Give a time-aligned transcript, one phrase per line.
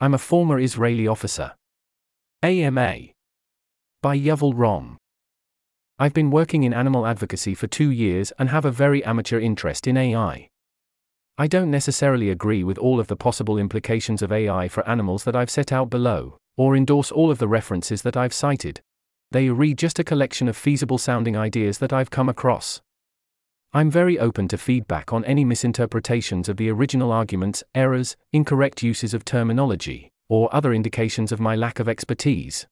[0.00, 1.54] I'm a former Israeli officer.
[2.44, 2.98] AMA.
[4.00, 4.96] By Yovel Rom.
[5.98, 9.88] I've been working in animal advocacy for two years and have a very amateur interest
[9.88, 10.46] in AI.
[11.36, 15.34] I don't necessarily agree with all of the possible implications of AI for animals that
[15.34, 18.80] I've set out below, or endorse all of the references that I've cited.
[19.32, 22.80] They read just a collection of feasible sounding ideas that I've come across.
[23.74, 29.12] I'm very open to feedback on any misinterpretations of the original arguments, errors, incorrect uses
[29.12, 32.66] of terminology, or other indications of my lack of expertise.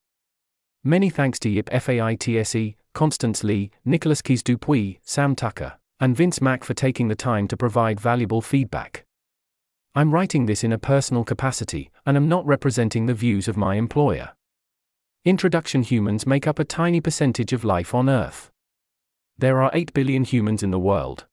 [0.83, 6.41] Many thanks to Yip Fai Tse, Constance Li, Nicholas Kees Dupuis, Sam Tucker, and Vince
[6.41, 9.05] Mak for taking the time to provide valuable feedback.
[9.95, 13.75] I'm writing this in a personal capacity, and am not representing the views of my
[13.75, 14.31] employer.
[15.27, 18.51] Introduction Humans make up a tiny percentage of life on Earth.
[19.39, 21.27] There are 8 billion humans in the world.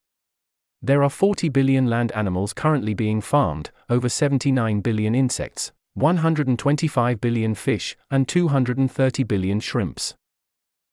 [0.82, 7.56] There are 40 billion land animals currently being farmed, over 79 billion insects, 125 billion
[7.56, 10.16] fish, and 230 billion shrimps.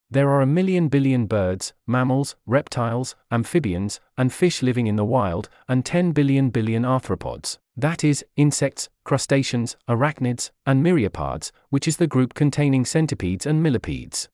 [0.09, 5.49] There are a million billion birds, mammals, reptiles, amphibians, and fish living in the wild,
[5.69, 12.07] and 10 billion billion arthropods, that is, insects, crustaceans, arachnids, and myriapods, which is the
[12.07, 14.29] group containing centipedes and millipedes.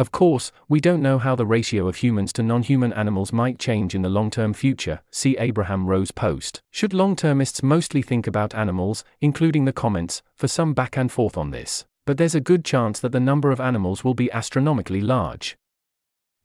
[0.00, 3.58] Of course, we don't know how the ratio of humans to non human animals might
[3.58, 5.02] change in the long term future.
[5.10, 6.62] See Abraham Rowe's post.
[6.70, 11.36] Should long termists mostly think about animals, including the comments, for some back and forth
[11.36, 11.84] on this?
[12.10, 15.56] but there's a good chance that the number of animals will be astronomically large.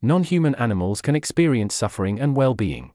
[0.00, 2.92] Non human animals can experience suffering and well being.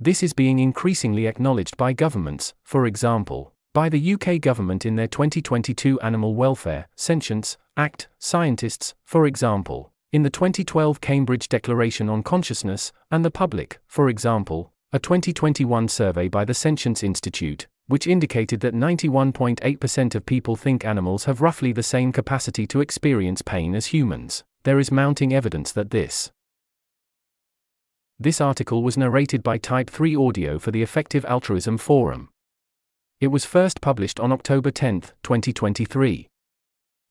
[0.00, 5.08] This is being increasingly acknowledged by governments, for example, by the UK government in their
[5.08, 12.92] 2022 Animal Welfare Sentience Act, scientists, for example, in the 2012 Cambridge Declaration on Consciousness,
[13.10, 18.74] and the public, for example, a 2021 survey by the Sentience Institute, which indicated that
[18.74, 24.44] 91.8% of people think animals have roughly the same capacity to experience pain as humans.
[24.62, 26.30] There is mounting evidence that this.
[28.20, 32.28] This article was narrated by Type 3 Audio for the Effective Altruism Forum.
[33.20, 36.28] It was first published on October 10, 2023.